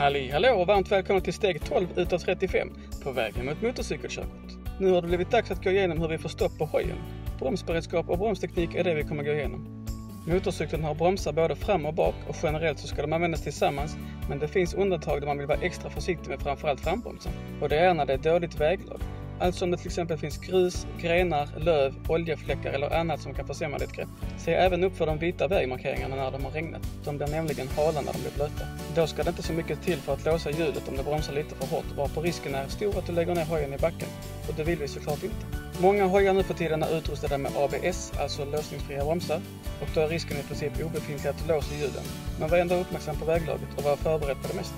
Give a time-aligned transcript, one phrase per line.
[0.00, 2.68] Halli hallå och varmt välkomna till steg 12 utav 35
[3.02, 4.78] på vägen mot motorcykelkörkort.
[4.78, 6.96] Nu har det blivit dags att gå igenom hur vi får stopp på hojen.
[7.38, 9.86] Bromsberedskap och bromsteknik är det vi kommer gå igenom.
[10.26, 13.96] Motorcykeln har bromsar både fram och bak och generellt så ska de användas tillsammans
[14.28, 17.32] men det finns undantag där man vill vara extra försiktig med framförallt frambromsen.
[17.60, 19.00] Och det är när det är dåligt väglag.
[19.40, 23.78] Alltså om det till exempel finns grus, grenar, löv, oljefläckar eller annat som kan försämra
[23.78, 24.08] ditt grepp.
[24.38, 26.82] Se även upp för de vita vägmarkeringarna när de har regnat.
[27.04, 28.64] De blir nämligen hala när de blir blöta.
[28.94, 31.54] Då ska det inte så mycket till för att låsa hjulet om det bromsar lite
[31.54, 34.08] för hårt varpå risken är stor att du lägger ner hojen i backen.
[34.48, 35.46] Och det vill vi såklart inte.
[35.80, 39.40] Många hojar nu för tiden är utrustade med ABS, alltså låsningsfria bromsar.
[39.82, 42.04] Och då är risken i princip obefintlig att du låser hjulen.
[42.40, 44.76] Men var ändå uppmärksam på väglaget och var förberedd på det mesta.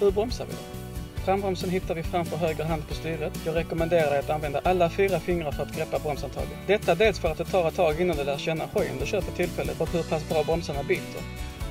[0.00, 0.83] Hur bromsar vi då?
[1.24, 3.32] Frambromsen hittar vi framför höger hand på styret.
[3.46, 6.58] Jag rekommenderar dig att använda alla fyra fingrar för att greppa bromshandtaget.
[6.66, 9.20] Detta dels för att det tar ett tag innan du lär känna hojen du kör
[9.20, 11.22] för tillfället och hur pass bra bromsarna biter.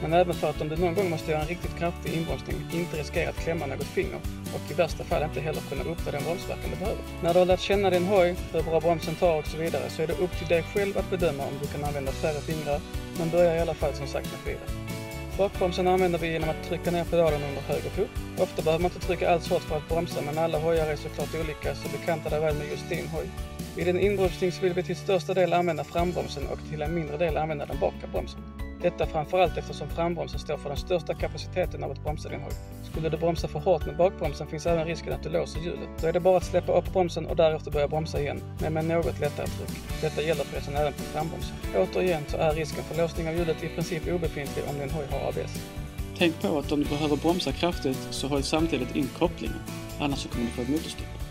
[0.02, 2.98] Men även för att om du någon gång måste göra en riktigt kraftig inbromsning inte
[2.98, 4.20] riskera att klämma något finger
[4.56, 7.02] och i värsta fall inte heller kunna uppnå den bromsverkan du behöver.
[7.24, 10.02] När du har lärt känna din hoj, hur bra bromsen tar och så vidare så
[10.02, 12.80] är det upp till dig själv att bedöma om du kan använda färre fingrar,
[13.20, 14.94] men börja i alla fall som sagt med fyra.
[15.38, 18.10] Bakbromsen använder vi genom att trycka ner pedalen under höger fot.
[18.40, 21.36] Ofta behöver man inte trycka alls hårt för att bromsa men alla hojar är såklart
[21.44, 23.30] olika så bekanta dig väl med just din hoj.
[23.76, 27.18] Vid en inbromsning så vill vi till största del använda frambromsen och till en mindre
[27.18, 28.42] del använda den bakre bromsen.
[28.84, 32.52] Detta framförallt eftersom frambromsen står för den största kapaciteten av att bromsa din hoj.
[32.92, 35.90] Skulle du bromsa för hårt med bakbromsen finns även risken att du låser hjulet.
[36.02, 38.86] Då är det bara att släppa upp bromsen och därefter börja bromsa igen, men med
[38.86, 40.02] något lättare tryck.
[40.02, 41.56] Detta gäller förresten även på frambromsen.
[41.76, 45.30] Återigen så är risken för låsning av hjulet i princip obefintlig om din hoj har
[45.30, 45.70] ABS.
[46.18, 49.60] Tänk på att om du behöver bromsa kraftigt så håll samtidigt in kopplingen,
[50.00, 51.23] annars så kommer du få ett motorstopp.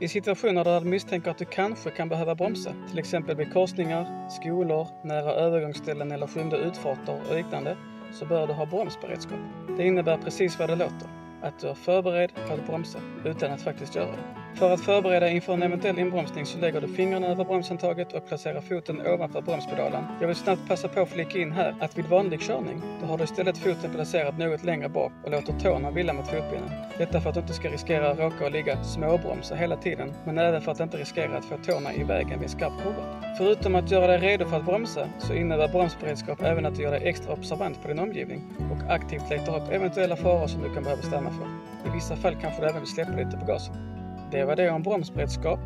[0.00, 4.28] I situationer där du misstänker att du kanske kan behöva bromsa, till exempel vid korsningar,
[4.28, 7.76] skolor, nära övergångsställen eller skymda utfarter och liknande,
[8.12, 9.38] så bör du ha bromsberedskap.
[9.76, 11.08] Det innebär precis vad det låter,
[11.42, 14.41] att du är förberedd på att bromsa utan att faktiskt göra det.
[14.54, 18.60] För att förbereda inför en eventuell inbromsning så lägger du fingrarna över bromshandtaget och placerar
[18.60, 20.04] foten ovanför bromspedalen.
[20.20, 23.18] Jag vill snabbt passa på att flika in här att vid vanlig körning, då har
[23.18, 26.70] du istället foten placerad något längre bak och låter tårna vila mot fotbenen.
[26.98, 30.38] Detta för att du inte ska riskera att råka och ligga småbromsa hela tiden, men
[30.38, 33.22] även för att inte riskera att få tårna i vägen vid en skarp kurva.
[33.38, 36.90] Förutom att göra dig redo för att bromsa så innebär bromsberedskap även att du gör
[36.90, 38.42] dig extra observant på din omgivning
[38.72, 41.46] och aktivt letar upp eventuella faror som du kan behöva stanna för.
[41.90, 43.91] I vissa fall kanske du även vill släppa lite på gasen.
[44.32, 45.60] Det var det om bromsberedskap.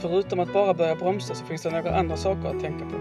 [0.00, 2.96] Förutom att bara börja bromsa så finns det några andra saker att tänka på.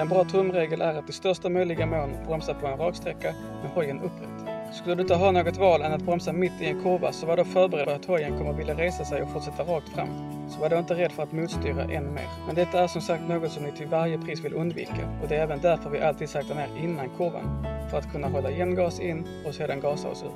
[0.00, 4.00] En bra tumregel är att i största möjliga mån bromsa på en raksträcka med hojen
[4.00, 4.74] upprätt.
[4.74, 7.36] Skulle du inte ha något val än att bromsa mitt i en kurva så var
[7.36, 10.08] då förberedd på att hojen kommer vilja resa sig och fortsätta rakt fram.
[10.48, 12.28] Så var då inte rädd för att motstyra än mer.
[12.46, 15.36] Men detta är som sagt något som ni till varje pris vill undvika och det
[15.36, 17.66] är även därför vi alltid saktar ner innan kurvan.
[17.90, 20.32] För att kunna hålla igen gas in och sedan gasa oss ur.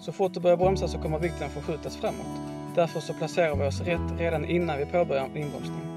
[0.00, 2.57] Så fort du börjar bromsa så kommer vikten förskjutas framåt.
[2.74, 5.88] Därför så placerar vi oss rätt redan innan vi påbörjar inbromsning.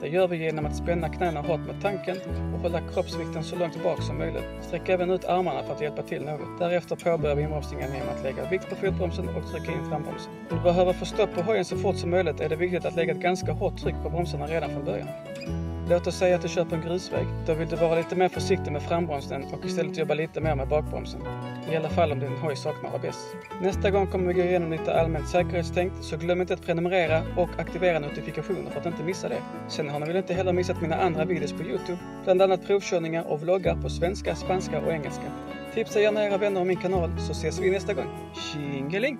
[0.00, 2.16] Det gör vi genom att spänna knäna hårt med tanken
[2.54, 4.44] och hålla kroppsvikten så långt bak som möjligt.
[4.60, 6.58] Sträck även ut armarna för att hjälpa till något.
[6.58, 10.32] Därefter påbörjar vi inbromsningen genom att lägga vikt på fotbromsen och trycka in frambromsen.
[10.50, 12.96] Om du behöver få stopp på hojen så fort som möjligt är det viktigt att
[12.96, 15.08] lägga ett ganska hårt tryck på bromsarna redan från början.
[15.90, 17.26] Låt oss säga att du kör på en grusväg.
[17.46, 20.68] Då vill du vara lite mer försiktig med frambromsen och istället jobba lite mer med
[20.68, 21.20] bakbromsen.
[21.72, 23.26] I alla fall om din hoj saknar ABS.
[23.60, 27.48] Nästa gång kommer vi gå igenom lite allmänt säkerhetstänk, så glöm inte att prenumerera och
[27.58, 29.42] aktivera notifikationer för att inte missa det.
[29.68, 33.24] Sen har ni väl inte heller missat mina andra videos på Youtube, bland annat provkörningar
[33.32, 35.32] och vloggar på svenska, spanska och engelska.
[35.74, 38.06] Tipsa gärna era vänner om min kanal så ses vi nästa gång.
[38.34, 39.18] Tjingeling!